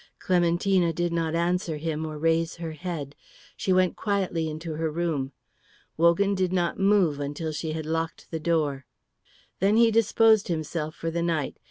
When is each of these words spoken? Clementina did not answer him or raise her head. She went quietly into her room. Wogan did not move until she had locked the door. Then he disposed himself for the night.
Clementina 0.17 0.91
did 0.91 1.13
not 1.13 1.35
answer 1.35 1.77
him 1.77 2.07
or 2.07 2.17
raise 2.17 2.55
her 2.55 2.71
head. 2.71 3.15
She 3.55 3.71
went 3.71 3.95
quietly 3.95 4.49
into 4.49 4.73
her 4.73 4.89
room. 4.89 5.31
Wogan 5.95 6.33
did 6.33 6.51
not 6.51 6.79
move 6.79 7.19
until 7.19 7.51
she 7.51 7.73
had 7.73 7.85
locked 7.85 8.31
the 8.31 8.39
door. 8.39 8.87
Then 9.59 9.77
he 9.77 9.91
disposed 9.91 10.47
himself 10.47 10.95
for 10.95 11.11
the 11.11 11.21
night. 11.21 11.59